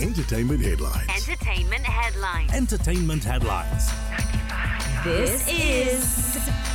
Entertainment 0.00 0.62
headlines. 0.62 1.08
Entertainment 1.08 1.84
headlines. 1.84 2.52
Entertainment 2.52 3.24
headlines. 3.24 3.90
This 5.02 5.48
is 5.48 6.34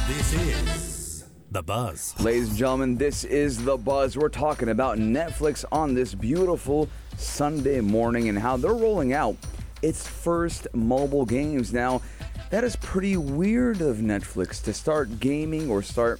This 0.09 0.33
is 0.33 1.24
The 1.50 1.64
Buzz. 1.64 2.20
Ladies 2.20 2.50
and 2.50 2.58
gentlemen, 2.58 2.98
this 2.98 3.24
is 3.24 3.64
The 3.64 3.78
Buzz. 3.78 4.17
We're 4.17 4.28
talking 4.28 4.67
about 4.67 4.98
Netflix 4.98 5.64
on 5.72 5.94
this 5.94 6.14
beautiful 6.14 6.90
Sunday 7.16 7.80
morning 7.80 8.28
and 8.28 8.38
how 8.38 8.57
they're 8.57 8.73
rolling 8.73 9.14
out 9.14 9.38
its 9.82 10.05
first 10.05 10.68
mobile 10.74 11.26
games. 11.26 11.71
Now, 11.71 12.02
that 12.50 12.66
is 12.66 12.76
pretty 12.76 13.16
weird 13.16 13.80
of 13.80 13.98
Netflix 13.98 14.62
to 14.66 14.74
start 14.74 15.21
gaming 15.21 15.70
or 15.70 15.82
start 15.82 16.20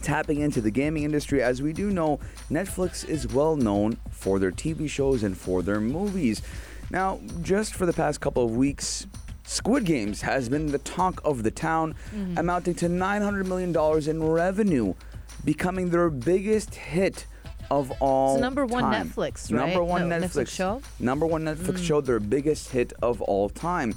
tapping 0.00 0.40
into 0.40 0.60
the 0.60 0.70
gaming 0.70 1.02
industry. 1.02 1.42
As 1.42 1.60
we 1.60 1.72
do 1.72 1.90
know, 1.90 2.18
Netflix 2.50 3.06
is 3.08 3.26
well 3.28 3.56
known 3.56 3.98
for 4.10 4.38
their 4.38 4.50
TV 4.52 4.88
shows 4.88 5.22
and 5.22 5.36
for 5.36 5.62
their 5.62 5.80
movies. 5.80 6.42
Now, 6.90 7.20
just 7.42 7.74
for 7.74 7.86
the 7.86 7.92
past 7.92 8.20
couple 8.20 8.44
of 8.44 8.56
weeks, 8.56 9.06
Squid 9.44 9.84
Games 9.84 10.22
has 10.22 10.48
been 10.48 10.66
the 10.66 10.78
talk 10.78 11.20
of 11.24 11.42
the 11.42 11.50
town, 11.50 11.94
amounting 12.36 12.74
to 12.76 12.86
$900 12.88 13.46
million 13.46 13.74
in 14.08 14.22
revenue, 14.30 14.94
becoming 15.44 15.90
their 15.90 16.10
biggest 16.10 16.74
hit 16.74 17.26
of 17.70 17.90
all 18.00 18.34
It's 18.34 18.40
number 18.42 18.66
one 18.66 18.82
time. 18.84 19.08
Netflix, 19.08 19.50
right? 19.52 19.66
Number 19.66 19.82
one 19.82 20.08
No, 20.08 20.18
Netflix, 20.20 20.30
Netflix 20.44 20.48
show? 20.48 20.82
Number 21.00 21.26
one 21.26 21.42
Netflix 21.44 21.78
Mm. 21.78 21.84
show, 21.86 22.00
their 22.00 22.20
biggest 22.20 22.70
hit 22.70 22.92
of 23.02 23.20
all 23.22 23.48
time. 23.48 23.94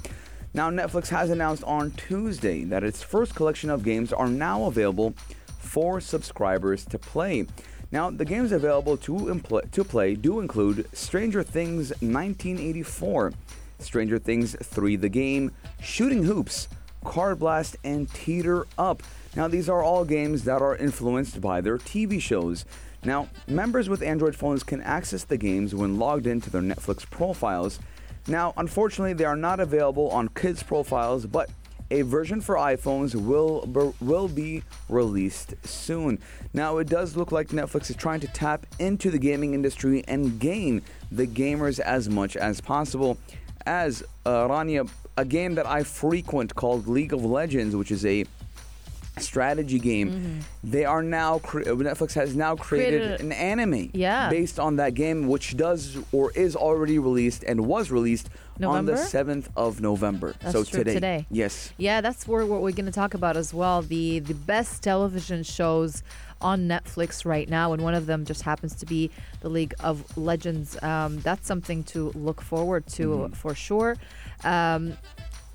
Now, 0.54 0.70
Netflix 0.70 1.08
has 1.08 1.28
announced 1.28 1.62
on 1.64 1.90
Tuesday 1.92 2.64
that 2.64 2.82
its 2.82 3.02
first 3.02 3.34
collection 3.34 3.68
of 3.68 3.84
games 3.84 4.12
are 4.14 4.28
now 4.28 4.64
available 4.64 5.14
for 5.66 6.00
subscribers 6.00 6.84
to 6.86 6.98
play. 6.98 7.46
Now, 7.92 8.10
the 8.10 8.24
games 8.24 8.52
available 8.52 8.96
to, 8.98 9.12
impl- 9.12 9.70
to 9.70 9.84
play 9.84 10.14
do 10.14 10.40
include 10.40 10.88
Stranger 10.92 11.42
Things 11.42 11.90
1984, 12.00 13.32
Stranger 13.78 14.18
Things 14.18 14.56
3 14.62 14.96
The 14.96 15.08
Game, 15.08 15.52
Shooting 15.80 16.24
Hoops, 16.24 16.68
Card 17.04 17.38
Blast, 17.38 17.76
and 17.84 18.12
Teeter 18.12 18.66
Up. 18.76 19.02
Now, 19.36 19.46
these 19.48 19.68
are 19.68 19.82
all 19.82 20.04
games 20.04 20.44
that 20.44 20.62
are 20.62 20.76
influenced 20.76 21.40
by 21.40 21.60
their 21.60 21.78
TV 21.78 22.20
shows. 22.20 22.64
Now, 23.04 23.28
members 23.46 23.88
with 23.88 24.02
Android 24.02 24.34
phones 24.34 24.64
can 24.64 24.80
access 24.80 25.22
the 25.22 25.36
games 25.36 25.74
when 25.74 25.98
logged 25.98 26.26
into 26.26 26.50
their 26.50 26.62
Netflix 26.62 27.08
profiles. 27.08 27.78
Now, 28.26 28.52
unfortunately, 28.56 29.12
they 29.12 29.24
are 29.24 29.36
not 29.36 29.60
available 29.60 30.08
on 30.10 30.28
kids' 30.28 30.64
profiles, 30.64 31.26
but 31.26 31.48
a 31.90 32.02
version 32.02 32.40
for 32.40 32.56
iPhones 32.56 33.14
will 33.14 33.60
will 34.00 34.28
be 34.28 34.62
released 34.88 35.54
soon. 35.64 36.18
Now, 36.52 36.78
it 36.78 36.88
does 36.88 37.16
look 37.16 37.32
like 37.32 37.48
Netflix 37.48 37.90
is 37.90 37.96
trying 37.96 38.20
to 38.20 38.28
tap 38.28 38.66
into 38.78 39.10
the 39.10 39.18
gaming 39.18 39.54
industry 39.54 40.02
and 40.08 40.38
gain 40.38 40.82
the 41.10 41.26
gamers 41.26 41.78
as 41.78 42.08
much 42.08 42.36
as 42.36 42.60
possible. 42.60 43.18
As 43.66 44.02
uh, 44.24 44.48
Rania, 44.48 44.88
a 45.16 45.24
game 45.24 45.54
that 45.54 45.66
I 45.66 45.82
frequent 45.82 46.54
called 46.54 46.86
League 46.86 47.12
of 47.12 47.24
Legends, 47.24 47.74
which 47.74 47.90
is 47.90 48.04
a 48.04 48.24
strategy 49.18 49.78
game. 49.78 50.40
They 50.62 50.84
are 50.84 51.02
now 51.02 51.38
cre- 51.38 51.62
Netflix 51.62 52.14
has 52.14 52.36
now 52.36 52.56
created, 52.56 53.00
Mm-hmm. 53.02 53.06
Created 53.16 53.20
an 53.26 53.32
anime 53.32 53.90
Yeah. 53.94 54.28
based 54.30 54.58
on 54.60 54.76
that 54.76 54.94
game, 54.94 55.26
which 55.28 55.56
does 55.56 55.96
or 56.12 56.30
is 56.32 56.54
already 56.56 56.98
released 56.98 57.42
and 57.44 57.66
was 57.66 57.90
released 57.90 58.28
on 58.62 58.86
the 58.86 58.96
seventh 58.96 59.50
of 59.56 59.80
November. 59.80 60.34
That's 60.40 60.52
so 60.52 60.64
today, 60.64 60.94
today. 60.94 61.26
yes, 61.30 61.72
Yeah, 61.78 62.00
that's 62.00 62.26
where 62.28 62.44
what 62.46 62.60
we're 62.62 62.72
going 62.72 62.86
to 62.86 62.92
talk 62.92 63.14
about 63.14 63.36
as 63.36 63.52
well. 63.54 63.82
The 63.82 64.20
the 64.20 64.34
best 64.34 64.82
television 64.82 65.42
shows 65.42 66.02
on 66.40 66.68
Netflix 66.68 67.24
right 67.24 67.48
now, 67.48 67.72
and 67.72 67.82
one 67.82 67.94
of 67.94 68.04
them 68.06 68.24
just 68.26 68.42
happens 68.42 68.74
to 68.76 68.86
be 68.86 69.10
the 69.40 69.48
League 69.48 69.74
of 69.80 70.16
Legends. 70.18 70.80
Um, 70.82 71.18
that's 71.20 71.46
something 71.46 71.82
to 71.84 72.10
look 72.14 72.40
forward 72.42 72.86
to 72.88 73.08
Mm-hmm. 73.08 73.32
for 73.34 73.54
sure. 73.54 73.96
Um, 74.44 74.96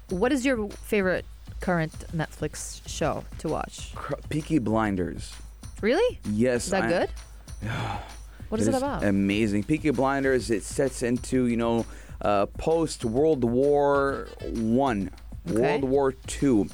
what 0.10 0.32
is 0.32 0.46
your 0.46 0.68
favorite 0.70 1.26
current 1.62 1.94
Netflix 2.16 2.82
show 2.88 3.24
to 3.40 3.48
watch? 3.48 3.94
Peaky 4.30 4.60
Blinders. 4.60 5.34
Really? 5.82 6.20
Yes, 6.30 6.66
Is 6.66 6.72
that 6.72 6.84
I- 6.84 6.90
good? 6.90 7.10
What 8.50 8.60
is 8.60 8.68
it, 8.68 8.72
is 8.72 8.78
about? 8.82 9.06
Amazing. 9.06 9.64
Peaky 9.64 9.92
Blinders. 9.92 10.52
It 10.52 10.64
sets 10.64 11.04
into 11.04 11.46
you 11.46 11.56
know 11.56 11.86
uh, 12.22 12.48
post 12.48 13.06
World 13.06 13.46
War 13.46 14.28
One, 14.44 15.10
Okay. 15.50 15.58
World 15.62 15.84
War 15.86 16.12
Two, 16.28 16.68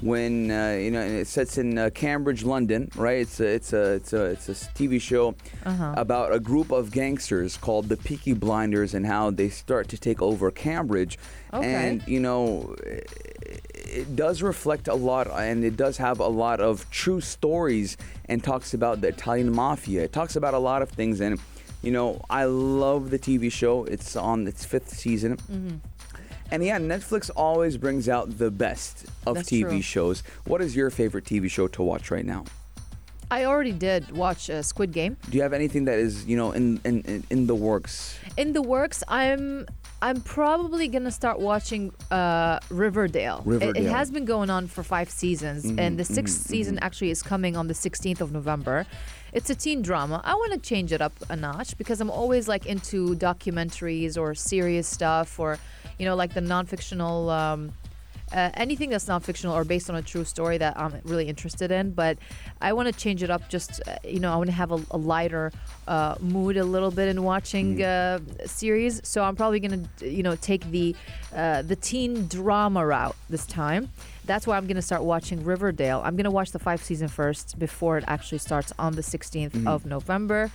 when 0.00 0.52
uh, 0.52 0.78
you 0.80 0.92
know 0.92 1.00
and 1.00 1.14
it 1.16 1.26
sets 1.26 1.58
in 1.58 1.76
uh, 1.76 1.90
Cambridge, 1.92 2.44
London. 2.44 2.88
Right. 2.94 3.18
It's 3.18 3.40
a 3.40 3.46
it's 3.48 3.72
a 3.72 3.94
it's 3.94 4.12
a 4.12 4.24
it's 4.26 4.48
a 4.48 4.52
TV 4.52 5.00
show 5.00 5.34
Uh-huh. 5.66 5.94
about 5.96 6.32
a 6.32 6.38
group 6.38 6.70
of 6.70 6.92
gangsters 6.92 7.56
called 7.56 7.88
the 7.88 7.96
Peaky 7.96 8.32
Blinders 8.34 8.94
and 8.94 9.04
how 9.04 9.32
they 9.32 9.48
start 9.48 9.88
to 9.88 9.98
take 9.98 10.22
over 10.22 10.52
Cambridge. 10.52 11.18
Okay. 11.52 11.74
And 11.74 12.06
you 12.06 12.20
know. 12.20 12.76
It 12.86 13.10
does 14.16 14.42
reflect 14.42 14.88
a 14.88 14.94
lot, 14.94 15.30
and 15.30 15.64
it 15.64 15.76
does 15.76 15.96
have 15.98 16.20
a 16.20 16.28
lot 16.28 16.60
of 16.60 16.88
true 16.90 17.20
stories, 17.20 17.96
and 18.28 18.42
talks 18.42 18.74
about 18.74 19.00
the 19.00 19.08
Italian 19.08 19.52
mafia. 19.52 20.04
It 20.04 20.12
talks 20.12 20.36
about 20.36 20.54
a 20.54 20.58
lot 20.58 20.82
of 20.82 20.90
things, 20.90 21.20
and 21.20 21.40
you 21.82 21.92
know, 21.92 22.20
I 22.30 22.44
love 22.44 23.10
the 23.10 23.18
TV 23.18 23.52
show. 23.52 23.84
It's 23.84 24.16
on 24.16 24.46
its 24.46 24.64
fifth 24.64 24.88
season. 24.88 25.36
Mm-hmm. 25.36 25.76
And 26.50 26.64
yeah, 26.64 26.78
Netflix 26.78 27.30
always 27.34 27.76
brings 27.76 28.08
out 28.08 28.38
the 28.38 28.50
best 28.50 29.06
of 29.26 29.36
That's 29.36 29.50
TV 29.50 29.68
true. 29.68 29.82
shows. 29.82 30.22
What 30.44 30.60
is 30.60 30.76
your 30.76 30.90
favorite 30.90 31.24
TV 31.24 31.50
show 31.50 31.68
to 31.68 31.82
watch 31.82 32.10
right 32.10 32.24
now? 32.24 32.44
I 33.34 33.46
already 33.46 33.72
did 33.72 34.12
watch 34.12 34.48
uh, 34.48 34.62
Squid 34.62 34.92
Game. 34.92 35.16
Do 35.28 35.36
you 35.36 35.42
have 35.42 35.52
anything 35.52 35.86
that 35.86 35.98
is, 35.98 36.24
you 36.24 36.36
know, 36.36 36.52
in 36.52 36.80
in, 36.84 37.24
in, 37.30 37.46
the 37.48 37.54
works? 37.70 38.16
In 38.36 38.52
the 38.52 38.62
works, 38.62 39.02
I'm 39.08 39.66
I'm 40.00 40.20
probably 40.20 40.86
gonna 40.86 41.10
start 41.10 41.40
watching 41.40 41.92
uh, 42.12 42.60
Riverdale. 42.70 43.42
It- 43.46 43.76
It, 43.76 43.90
has 43.98 44.08
been 44.12 44.24
going 44.34 44.50
on 44.50 44.68
for 44.68 44.82
five 44.84 45.08
seasons, 45.10 45.64
and 45.82 45.98
the 45.98 46.04
6th 46.18 46.38
season 46.52 46.78
actually 46.86 47.10
is 47.16 47.22
coming 47.32 47.56
on 47.56 47.66
the 47.66 47.74
16th 47.74 48.20
of 48.20 48.30
November. 48.30 48.86
It's 49.32 49.50
a 49.50 49.56
teen 49.64 49.82
drama. 49.82 50.16
I 50.32 50.34
want 50.40 50.52
to 50.56 50.60
change 50.70 50.92
it 50.96 51.00
up 51.06 51.14
a 51.28 51.34
notch 51.34 51.70
because 51.76 51.98
I'm 52.02 52.10
always 52.20 52.44
like 52.54 52.64
into 52.74 53.16
documentaries 53.16 54.14
or 54.22 54.28
serious 54.52 54.86
stuff, 54.98 55.40
or 55.40 55.58
you 55.98 56.04
know, 56.06 56.14
like 56.22 56.32
the 56.34 56.44
non-fictional. 56.54 57.30
Um, 57.30 57.72
uh, 58.32 58.50
anything 58.54 58.90
that's 58.90 59.08
non-fictional 59.08 59.54
or 59.54 59.64
based 59.64 59.88
on 59.90 59.96
a 59.96 60.02
true 60.02 60.24
story 60.24 60.58
that 60.58 60.78
I'm 60.78 61.00
really 61.04 61.28
interested 61.28 61.70
in. 61.70 61.92
But 61.92 62.18
I 62.60 62.72
want 62.72 62.92
to 62.92 62.98
change 62.98 63.22
it 63.22 63.30
up. 63.30 63.48
Just 63.48 63.82
uh, 63.86 63.96
you 64.04 64.20
know, 64.20 64.32
I 64.32 64.36
want 64.36 64.48
to 64.48 64.56
have 64.56 64.72
a, 64.72 64.80
a 64.90 64.96
lighter 64.96 65.52
uh, 65.86 66.16
mood 66.20 66.56
a 66.56 66.64
little 66.64 66.90
bit 66.90 67.08
in 67.08 67.22
watching 67.22 67.82
uh, 67.82 68.18
series. 68.46 69.00
So 69.04 69.22
I'm 69.24 69.36
probably 69.36 69.60
gonna 69.60 69.84
you 70.00 70.22
know 70.22 70.36
take 70.36 70.70
the 70.70 70.94
uh, 71.34 71.62
the 71.62 71.76
teen 71.76 72.26
drama 72.26 72.84
route 72.84 73.16
this 73.28 73.46
time. 73.46 73.90
That's 74.24 74.46
why 74.46 74.56
I'm 74.56 74.66
gonna 74.66 74.82
start 74.82 75.02
watching 75.02 75.44
Riverdale. 75.44 76.00
I'm 76.04 76.16
gonna 76.16 76.30
watch 76.30 76.52
the 76.52 76.58
five 76.58 76.82
season 76.82 77.08
first 77.08 77.58
before 77.58 77.98
it 77.98 78.04
actually 78.06 78.38
starts 78.38 78.72
on 78.78 78.94
the 78.94 79.02
16th 79.02 79.66
of 79.66 79.84
November. 79.84 80.50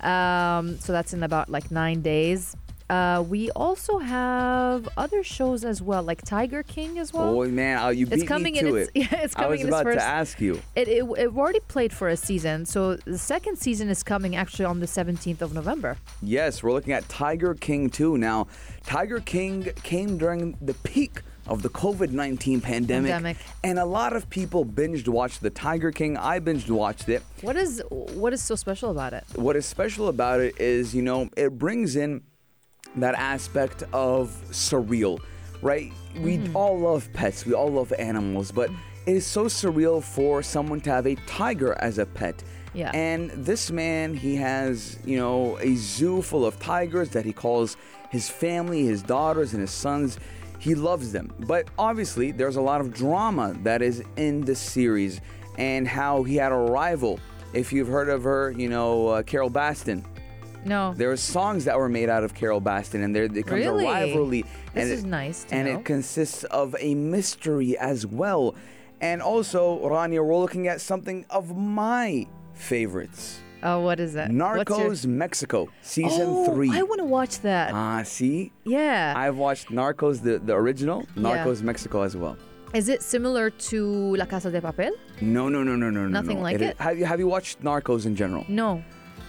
Um, 0.00 0.78
so 0.78 0.92
that's 0.92 1.14
in 1.14 1.22
about 1.22 1.48
like 1.48 1.70
nine 1.70 2.02
days. 2.02 2.54
Uh, 2.90 3.24
we 3.26 3.50
also 3.52 3.98
have 3.98 4.88
other 4.96 5.22
shows 5.22 5.64
as 5.64 5.80
well, 5.80 6.02
like 6.02 6.22
Tiger 6.22 6.62
King 6.62 6.98
as 6.98 7.12
well. 7.12 7.40
oh 7.40 7.44
man, 7.48 7.78
uh, 7.78 7.88
you 7.88 8.06
beat 8.06 8.12
me 8.12 8.16
to 8.16 8.20
it! 8.20 8.22
It's 8.22 8.28
coming 8.28 8.52
me 8.52 8.58
in 8.58 8.64
to 8.66 8.76
its 8.76 8.90
it. 8.94 9.00
yeah, 9.12 9.20
it's 9.24 9.34
I 9.36 9.42
coming 9.44 9.50
was 9.52 9.60
in 9.62 9.68
about 9.68 9.84
first. 9.84 9.98
to 9.98 10.04
ask 10.04 10.40
you. 10.40 10.60
It, 10.76 10.88
it 10.88 11.04
it 11.18 11.28
already 11.34 11.60
played 11.60 11.92
for 11.94 12.08
a 12.08 12.16
season, 12.16 12.66
so 12.66 12.96
the 12.96 13.16
second 13.18 13.56
season 13.56 13.88
is 13.88 14.02
coming 14.02 14.36
actually 14.36 14.66
on 14.66 14.80
the 14.80 14.86
17th 14.86 15.40
of 15.40 15.54
November. 15.54 15.96
Yes, 16.22 16.62
we're 16.62 16.72
looking 16.72 16.92
at 16.92 17.08
Tiger 17.08 17.54
King 17.54 17.88
2 17.88 18.18
now. 18.18 18.48
Tiger 18.84 19.20
King 19.20 19.64
came 19.82 20.18
during 20.18 20.56
the 20.60 20.74
peak 20.74 21.22
of 21.46 21.62
the 21.62 21.68
COVID 21.70 22.10
19 22.10 22.60
pandemic, 22.60 23.10
Pandemic. 23.10 23.36
And 23.62 23.78
a 23.78 23.84
lot 23.84 24.14
of 24.14 24.28
people 24.28 24.64
binged 24.64 25.08
watched 25.08 25.40
the 25.40 25.50
Tiger 25.50 25.90
King. 25.90 26.16
I 26.18 26.38
binged 26.40 26.70
watched 26.70 27.08
it. 27.08 27.22
What 27.40 27.56
is 27.56 27.82
what 27.88 28.32
is 28.34 28.42
so 28.42 28.54
special 28.56 28.90
about 28.90 29.14
it? 29.14 29.24
What 29.36 29.56
is 29.56 29.64
special 29.66 30.08
about 30.08 30.40
it 30.40 30.60
is, 30.60 30.94
you 30.94 31.02
know, 31.02 31.30
it 31.36 31.58
brings 31.58 31.96
in 31.96 32.22
that 32.96 33.14
aspect 33.14 33.82
of 33.92 34.30
surreal, 34.50 35.20
right? 35.62 35.92
We 36.20 36.38
Mm-hmm. 36.38 36.56
all 36.56 36.78
love 36.78 37.12
pets, 37.12 37.44
we 37.44 37.54
all 37.54 37.70
love 37.72 37.92
animals, 37.98 38.52
but 38.52 38.70
it 39.06 39.16
is 39.16 39.26
so 39.26 39.46
surreal 39.46 40.02
for 40.02 40.42
someone 40.42 40.80
to 40.82 40.90
have 40.90 41.06
a 41.06 41.14
tiger 41.26 41.76
as 41.80 41.98
a 41.98 42.06
pet. 42.06 42.42
Yeah. 42.72 42.90
And 42.94 43.30
this 43.30 43.70
man, 43.70 44.14
he 44.14 44.36
has, 44.36 44.98
you 45.04 45.16
know, 45.16 45.58
a 45.58 45.74
zoo 45.76 46.22
full 46.22 46.44
of 46.44 46.58
tigers 46.58 47.10
that 47.10 47.24
he 47.24 47.32
calls 47.32 47.76
his 48.10 48.28
family, 48.28 48.84
his 48.86 49.02
daughters, 49.02 49.52
and 49.52 49.60
his 49.60 49.70
sons. 49.70 50.18
He 50.58 50.74
loves 50.74 51.12
them. 51.12 51.32
But 51.40 51.68
obviously, 51.78 52.30
there's 52.32 52.56
a 52.56 52.60
lot 52.62 52.80
of 52.80 52.92
drama 52.92 53.54
that 53.64 53.82
is 53.82 54.02
in 54.16 54.40
the 54.40 54.54
series 54.56 55.20
and 55.58 55.86
how 55.86 56.22
he 56.22 56.36
had 56.36 56.52
a 56.52 56.56
rival. 56.56 57.20
If 57.52 57.72
you've 57.72 57.86
heard 57.88 58.08
of 58.08 58.24
her, 58.24 58.50
you 58.56 58.68
know, 58.68 59.08
uh, 59.08 59.22
Carole 59.22 59.50
Baskin. 59.50 60.04
No. 60.64 60.94
There 60.96 61.10
are 61.10 61.16
songs 61.16 61.64
that 61.66 61.76
were 61.78 61.88
made 61.88 62.08
out 62.08 62.24
of 62.24 62.34
Carole 62.34 62.60
Baskin, 62.60 63.02
and 63.04 63.14
there 63.14 63.28
becomes 63.28 63.64
Really? 63.64 63.84
a 63.86 63.90
rivalry. 63.92 64.42
This 64.42 64.82
and 64.84 64.90
is 64.92 65.04
nice 65.04 65.44
to 65.44 65.54
and 65.54 65.68
know. 65.68 65.78
it 65.78 65.84
consists 65.84 66.44
of 66.44 66.74
a 66.80 66.94
mystery 66.94 67.76
as 67.78 68.06
well. 68.06 68.54
And 69.00 69.20
also, 69.20 69.78
Rania, 69.80 70.24
we're 70.26 70.36
looking 70.36 70.68
at 70.68 70.80
something 70.80 71.26
of 71.30 71.56
my 71.56 72.26
favorites. 72.54 73.40
Oh, 73.62 73.80
what 73.80 73.98
is 73.98 74.14
it? 74.14 74.30
What's 74.30 74.32
your- 74.32 74.64
Narcos 74.64 75.06
Mexico 75.06 75.68
season 75.82 76.26
oh, 76.28 76.52
three. 76.52 76.70
I 76.70 76.82
want 76.82 76.98
to 76.98 77.04
watch 77.06 77.40
that. 77.40 77.72
Ah, 77.72 78.02
see, 78.04 78.52
yeah. 78.64 79.14
I've 79.16 79.36
watched 79.36 79.68
Narcos 79.68 80.22
the 80.22 80.38
the 80.38 80.54
original, 80.54 81.06
Yeah. 81.16 81.22
Narcos 81.44 81.62
Mexico 81.62 82.02
as 82.02 82.14
well. 82.16 82.36
is 82.74 82.88
it 82.88 83.02
similar 83.02 83.50
to 83.70 84.16
La 84.16 84.26
Casa 84.26 84.50
de 84.50 84.60
Papel? 84.60 84.90
No, 85.20 85.48
no, 85.48 85.62
no, 85.62 85.76
no, 85.76 85.88
no, 85.90 86.02
no. 86.02 86.08
Nothing 86.08 86.38
no. 86.38 86.42
like 86.42 86.56
is- 86.56 86.62
it? 86.70 86.76
Have 86.78 86.98
you 86.98 87.04
have 87.06 87.20
you 87.20 87.28
watched 87.28 87.62
Narcos 87.62 88.04
in 88.06 88.14
general? 88.16 88.44
No. 88.48 88.82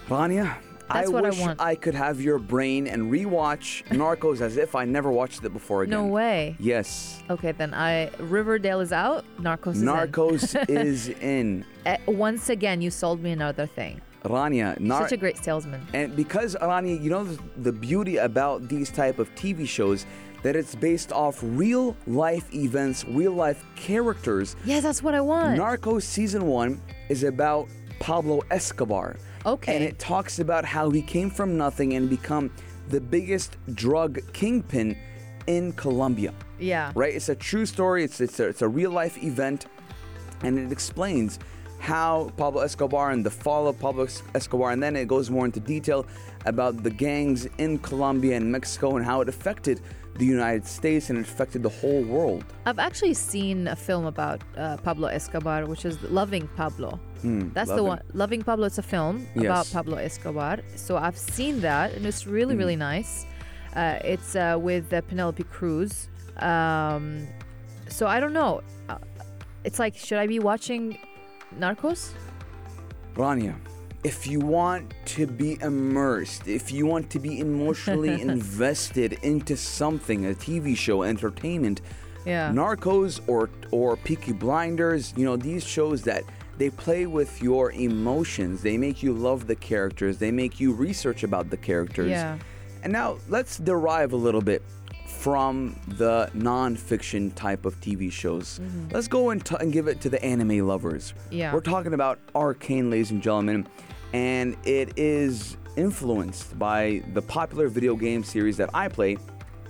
Rania, 0.09 0.55
That's 0.87 1.09
I 1.09 1.11
what 1.11 1.25
I 1.25 1.29
wish 1.29 1.39
want. 1.39 1.61
I 1.61 1.75
could 1.75 1.95
have 1.95 2.21
your 2.21 2.37
brain 2.37 2.87
and 2.87 3.11
rewatch 3.11 3.83
Narcos 3.87 4.41
as 4.41 4.57
if 4.57 4.75
I 4.75 4.85
never 4.85 5.11
watched 5.11 5.43
it 5.43 5.49
before 5.53 5.83
again. 5.83 5.91
No 5.91 6.05
way. 6.07 6.55
Yes. 6.59 7.23
Okay, 7.29 7.51
then 7.53 7.73
I 7.73 8.09
Riverdale 8.19 8.81
is 8.81 8.91
out. 8.91 9.25
Narcos 9.39 9.75
is 9.75 9.81
in. 9.81 9.87
Narcos 9.87 10.69
is 10.69 11.09
in. 11.09 11.65
Uh, 11.85 11.97
once 12.07 12.49
again, 12.49 12.81
you 12.81 12.91
sold 12.91 13.21
me 13.21 13.31
another 13.31 13.65
thing. 13.65 14.01
Rania, 14.23 14.79
Nar- 14.79 15.03
Such 15.03 15.11
a 15.13 15.17
great 15.17 15.37
salesman. 15.37 15.85
and 15.93 16.15
because 16.15 16.55
Rania, 16.55 16.99
you 17.01 17.09
know 17.11 17.23
the, 17.23 17.39
the 17.57 17.71
beauty 17.71 18.17
about 18.17 18.67
these 18.67 18.89
type 18.89 19.19
of 19.19 19.33
TV 19.35 19.67
shows 19.67 20.05
that 20.41 20.55
it's 20.55 20.75
based 20.75 21.11
off 21.11 21.39
real 21.41 21.95
life 22.07 22.51
events, 22.53 23.05
real 23.05 23.33
life 23.33 23.63
characters. 23.75 24.55
Yeah, 24.65 24.79
that's 24.79 25.01
what 25.01 25.13
I 25.15 25.21
want. 25.21 25.59
Narcos 25.59 26.03
season 26.03 26.45
one 26.47 26.81
is 27.09 27.23
about 27.23 27.67
Pablo 27.99 28.41
Escobar. 28.51 29.15
Okay. 29.45 29.75
And 29.75 29.83
it 29.83 29.99
talks 29.99 30.39
about 30.39 30.65
how 30.65 30.89
he 30.89 31.01
came 31.01 31.29
from 31.29 31.57
nothing 31.57 31.93
and 31.93 32.09
become 32.09 32.51
the 32.89 32.99
biggest 32.99 33.57
drug 33.73 34.19
kingpin 34.33 34.97
in 35.47 35.73
Colombia. 35.73 36.33
yeah. 36.59 36.91
Right? 36.95 37.13
It's 37.13 37.29
a 37.29 37.35
true 37.35 37.65
story. 37.65 38.03
It's 38.03 38.19
it's 38.21 38.39
a, 38.39 38.47
it's 38.47 38.61
a 38.61 38.67
real 38.67 38.91
life 38.91 39.21
event, 39.23 39.67
and 40.41 40.57
it 40.57 40.71
explains 40.71 41.39
how 41.79 42.31
Pablo 42.37 42.61
Escobar 42.61 43.11
and 43.11 43.23
the 43.23 43.29
fall 43.29 43.67
of 43.67 43.77
Pablo 43.79 44.07
Escobar, 44.33 44.71
and 44.71 44.81
then 44.81 44.95
it 44.95 45.07
goes 45.07 45.29
more 45.29 45.45
into 45.45 45.59
detail 45.59 46.07
about 46.45 46.81
the 46.83 46.89
gangs 46.89 47.47
in 47.57 47.77
Colombia 47.79 48.37
and 48.37 48.51
Mexico 48.51 48.95
and 48.97 49.05
how 49.05 49.21
it 49.21 49.29
affected 49.29 49.81
the 50.17 50.25
United 50.25 50.65
States 50.65 51.09
and 51.09 51.19
it 51.19 51.27
affected 51.27 51.61
the 51.61 51.69
whole 51.69 52.03
world. 52.03 52.45
I've 52.65 52.79
actually 52.79 53.13
seen 53.13 53.67
a 53.67 53.75
film 53.75 54.05
about 54.05 54.41
uh, 54.57 54.77
Pablo 54.77 55.09
Escobar, 55.09 55.65
which 55.65 55.85
is 55.85 56.01
Loving 56.03 56.47
Pablo. 56.55 56.99
That's 57.53 57.71
the 57.71 57.83
one. 57.83 58.01
Loving 58.13 58.43
Pablo. 58.43 58.65
It's 58.67 58.77
a 58.77 58.83
film 58.83 59.27
about 59.35 59.69
Pablo 59.71 59.97
Escobar. 59.97 60.59
So 60.75 60.97
I've 60.97 61.17
seen 61.17 61.61
that, 61.61 61.93
and 61.93 62.05
it's 62.05 62.25
really, 62.27 62.55
really 62.55 62.75
nice. 62.75 63.25
Uh, 63.75 63.99
it's 64.03 64.35
uh, 64.35 64.57
with 64.59 64.91
uh, 64.93 65.01
Penelope 65.01 65.43
Cruz. 65.45 66.07
Um, 66.37 67.27
so 67.89 68.07
I 68.07 68.19
don't 68.19 68.33
know. 68.33 68.61
Uh, 68.89 68.97
it's 69.63 69.79
like, 69.79 69.95
should 69.95 70.17
I 70.17 70.27
be 70.27 70.39
watching 70.39 70.97
Narcos? 71.59 72.13
Rania, 73.15 73.55
if 74.03 74.27
you 74.27 74.39
want 74.39 74.93
to 75.05 75.25
be 75.25 75.57
immersed, 75.61 76.47
if 76.47 76.71
you 76.71 76.85
want 76.85 77.09
to 77.11 77.19
be 77.19 77.39
emotionally 77.39 78.21
invested 78.33 79.13
into 79.23 79.57
something, 79.57 80.25
a 80.27 80.33
TV 80.33 80.75
show, 80.77 81.03
entertainment, 81.03 81.81
Yeah. 82.25 82.51
Narcos 82.51 83.21
or 83.27 83.49
or 83.71 83.97
Peaky 83.97 84.33
Blinders, 84.33 85.13
you 85.17 85.25
know, 85.25 85.37
these 85.37 85.63
shows 85.63 86.01
that 86.03 86.23
they 86.57 86.69
play 86.69 87.05
with 87.05 87.41
your 87.41 87.71
emotions. 87.71 88.61
They 88.61 88.77
make 88.77 89.03
you 89.03 89.13
love 89.13 89.47
the 89.47 89.55
characters. 89.55 90.17
They 90.17 90.31
make 90.31 90.59
you 90.59 90.73
research 90.73 91.23
about 91.23 91.49
the 91.49 91.57
characters. 91.57 92.09
Yeah. 92.09 92.37
And 92.83 92.93
now 92.93 93.17
let's 93.27 93.57
derive 93.57 94.13
a 94.13 94.15
little 94.15 94.41
bit 94.41 94.63
from 95.07 95.79
the 95.97 96.29
non-fiction 96.33 97.31
type 97.31 97.65
of 97.65 97.79
TV 97.81 98.11
shows. 98.11 98.59
Mm-hmm. 98.59 98.89
Let's 98.91 99.07
go 99.07 99.31
and, 99.31 99.43
t- 99.43 99.55
and 99.59 99.73
give 99.73 99.87
it 99.87 99.99
to 100.01 100.09
the 100.09 100.23
anime 100.23 100.67
lovers. 100.67 101.13
Yeah. 101.31 101.53
We're 101.53 101.61
talking 101.61 101.93
about 101.93 102.19
Arcane, 102.35 102.89
ladies 102.89 103.11
and 103.11 103.21
gentlemen, 103.21 103.67
and 104.13 104.55
it 104.65 104.97
is 104.97 105.57
influenced 105.77 106.57
by 106.57 107.03
the 107.13 107.21
popular 107.21 107.67
video 107.67 107.95
game 107.95 108.23
series 108.23 108.57
that 108.57 108.69
I 108.73 108.87
play, 108.87 109.17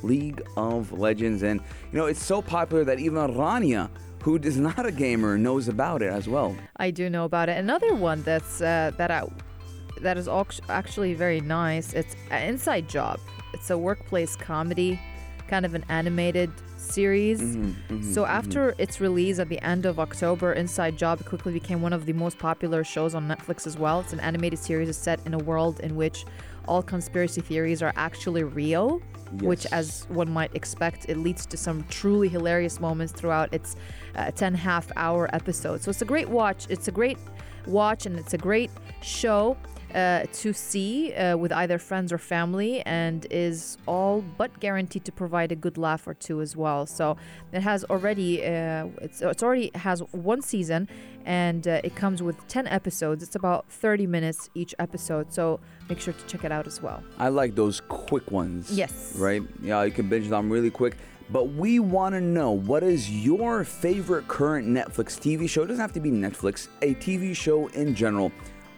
League 0.03 0.41
of 0.57 0.91
Legends. 0.91 1.43
And, 1.43 1.61
you 1.91 1.97
know, 1.97 2.05
it's 2.05 2.23
so 2.23 2.41
popular 2.41 2.83
that 2.83 2.99
even 2.99 3.33
Rania, 3.33 3.89
who 4.25 4.39
is 4.41 4.57
not 4.57 4.83
a 4.87 4.91
gamer, 4.91 5.37
knows 5.37 5.67
about 5.67 6.01
it 6.01 6.11
as 6.11 6.27
well. 6.27 6.55
I 6.77 6.89
do 6.89 7.11
know 7.11 7.25
about 7.25 7.47
it. 7.47 7.57
Another 7.59 7.93
one 7.93 8.23
that's 8.23 8.59
uh, 8.59 8.91
that 8.97 9.11
I 9.11 9.21
that 10.01 10.17
is 10.17 10.27
actually 10.67 11.13
very 11.13 11.41
nice. 11.41 11.93
It's 11.93 12.15
an 12.31 12.49
Inside 12.49 12.89
Job. 12.89 13.19
It's 13.53 13.69
a 13.69 13.77
workplace 13.77 14.35
comedy, 14.35 14.99
kind 15.47 15.63
of 15.63 15.75
an 15.75 15.85
animated 15.89 16.51
series. 16.77 17.39
Mm-hmm, 17.39 17.93
mm-hmm, 17.93 18.13
so 18.13 18.23
mm-hmm. 18.23 18.31
after 18.31 18.73
its 18.79 18.99
release 18.99 19.37
at 19.37 19.47
the 19.47 19.61
end 19.61 19.85
of 19.85 19.99
October, 19.99 20.53
Inside 20.53 20.97
Job 20.97 21.23
quickly 21.23 21.53
became 21.53 21.83
one 21.83 21.93
of 21.93 22.07
the 22.07 22.13
most 22.13 22.39
popular 22.39 22.83
shows 22.83 23.13
on 23.13 23.27
Netflix 23.27 23.67
as 23.67 23.77
well. 23.77 23.99
It's 23.99 24.11
an 24.11 24.21
animated 24.21 24.57
series 24.57 24.97
set 24.97 25.19
in 25.27 25.35
a 25.35 25.39
world 25.49 25.81
in 25.81 25.95
which 25.95 26.25
all 26.67 26.81
conspiracy 26.81 27.41
theories 27.41 27.81
are 27.81 27.93
actually 27.95 28.43
real. 28.43 29.01
Which, 29.41 29.65
as 29.71 30.05
one 30.09 30.31
might 30.31 30.55
expect, 30.55 31.07
it 31.09 31.17
leads 31.17 31.47
to 31.47 31.57
some 31.57 31.83
truly 31.89 32.29
hilarious 32.29 32.79
moments 32.79 33.11
throughout 33.11 33.51
its 33.53 33.75
uh, 34.15 34.29
10 34.31 34.53
half 34.53 34.91
hour 34.95 35.27
episode. 35.33 35.81
So 35.81 35.89
it's 35.89 36.01
a 36.01 36.05
great 36.05 36.29
watch. 36.29 36.67
It's 36.69 36.87
a 36.87 36.91
great 36.91 37.17
watch 37.67 38.05
and 38.05 38.17
it's 38.17 38.33
a 38.33 38.37
great 38.37 38.71
show 39.01 39.57
uh, 39.95 40.25
to 40.33 40.53
see 40.53 41.13
uh, 41.13 41.37
with 41.37 41.53
either 41.53 41.79
friends 41.79 42.11
or 42.11 42.17
family 42.17 42.81
and 42.81 43.25
is 43.31 43.77
all 43.87 44.21
but 44.37 44.59
guaranteed 44.59 45.05
to 45.05 45.11
provide 45.11 45.51
a 45.53 45.55
good 45.55 45.77
laugh 45.77 46.05
or 46.05 46.13
two 46.13 46.41
as 46.41 46.55
well. 46.55 46.85
So 46.85 47.15
it 47.53 47.61
has 47.61 47.85
already 47.85 48.45
uh, 48.45 48.87
it's 49.01 49.21
it's 49.21 49.41
already 49.41 49.71
has 49.73 50.01
one 50.11 50.41
season 50.41 50.89
and 51.25 51.67
uh, 51.67 51.81
it 51.83 51.95
comes 51.95 52.21
with 52.21 52.45
10 52.49 52.67
episodes. 52.67 53.23
It's 53.23 53.35
about 53.35 53.65
30 53.69 54.05
minutes 54.05 54.49
each 54.53 54.75
episode. 54.79 55.33
So 55.33 55.59
make 55.89 55.99
sure 55.99 56.13
to 56.13 56.25
check 56.25 56.43
it 56.43 56.51
out 56.51 56.67
as 56.67 56.81
well. 56.81 57.01
I 57.17 57.29
like 57.29 57.55
those 57.55 57.81
quick 57.87 58.29
ones. 58.31 58.71
Yes. 58.71 59.13
Right? 59.15 59.41
Yeah, 59.61 59.83
you 59.83 59.91
can 59.91 60.09
binge 60.09 60.27
them 60.27 60.51
really 60.51 60.71
quick. 60.71 60.97
But 61.31 61.53
we 61.53 61.79
want 61.79 62.13
to 62.13 62.21
know 62.21 62.51
what 62.51 62.83
is 62.83 63.09
your 63.09 63.63
favorite 63.63 64.27
current 64.27 64.67
Netflix 64.67 65.17
TV 65.17 65.49
show? 65.49 65.63
It 65.63 65.67
doesn't 65.67 65.81
have 65.81 65.93
to 65.93 65.99
be 65.99 66.11
Netflix, 66.11 66.67
a 66.81 66.93
TV 66.95 67.35
show 67.35 67.67
in 67.67 67.95
general. 67.95 68.31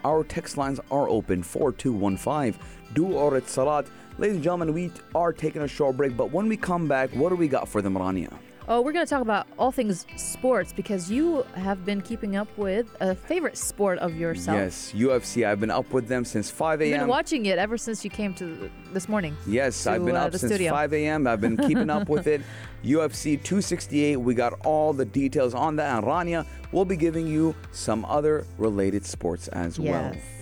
Our 0.05 0.23
text 0.23 0.55
lines 0.55 0.79
are 0.89 1.09
open 1.09 1.43
4215 1.43 2.59
Do 2.93 3.13
or 3.13 3.41
Salat. 3.41 3.87
Ladies 4.17 4.35
and 4.35 4.43
gentlemen, 4.43 4.73
we 4.73 4.91
are 5.13 5.33
taking 5.33 5.63
a 5.63 5.67
short 5.67 5.97
break, 5.97 6.15
but 6.15 6.31
when 6.31 6.47
we 6.47 6.55
come 6.55 6.87
back, 6.87 7.09
what 7.11 7.29
do 7.29 7.35
we 7.35 7.49
got 7.49 7.67
for 7.67 7.81
them, 7.81 7.95
Rania? 7.95 8.33
Oh, 8.69 8.81
we're 8.81 8.91
going 8.91 9.05
to 9.05 9.09
talk 9.09 9.21
about 9.21 9.47
all 9.57 9.71
things 9.71 10.05
sports 10.17 10.73
because 10.73 11.09
you 11.09 11.43
have 11.55 11.85
been 11.85 12.01
keeping 12.01 12.35
up 12.35 12.49
with 12.57 12.93
a 12.99 13.15
favorite 13.15 13.57
sport 13.57 13.97
of 13.99 14.17
yourself. 14.17 14.57
Yes, 14.57 14.91
UFC. 14.93 15.47
I've 15.47 15.61
been 15.61 15.71
up 15.71 15.93
with 15.93 16.09
them 16.09 16.25
since 16.25 16.51
5 16.51 16.81
a.m. 16.81 16.89
You've 16.89 16.99
been 16.99 17.07
watching 17.07 17.45
it 17.45 17.59
ever 17.59 17.77
since 17.77 18.03
you 18.03 18.09
came 18.09 18.33
to 18.33 18.69
this 18.91 19.07
morning. 19.07 19.37
Yes, 19.47 19.81
to, 19.83 19.91
I've 19.91 20.03
been 20.03 20.17
uh, 20.17 20.25
up 20.25 20.31
since 20.35 20.51
studio. 20.51 20.71
5 20.71 20.93
a.m. 20.93 21.27
I've 21.27 21.39
been 21.39 21.55
keeping 21.55 21.89
up 21.89 22.09
with 22.09 22.27
it. 22.27 22.41
UFC 22.83 23.41
268, 23.41 24.17
we 24.17 24.33
got 24.33 24.53
all 24.65 24.91
the 24.91 25.05
details 25.05 25.53
on 25.53 25.77
that. 25.77 25.97
And 25.97 26.05
Rania 26.05 26.45
will 26.73 26.85
be 26.85 26.97
giving 26.97 27.25
you 27.25 27.55
some 27.71 28.03
other 28.03 28.45
related 28.57 29.05
sports 29.05 29.47
as 29.47 29.79
well. 29.79 30.13
Yes. 30.13 30.36